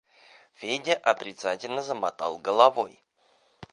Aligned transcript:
Федя 0.55 0.95
отрицательно 1.05 1.83
замотал 1.83 2.39
головой. 2.39 3.03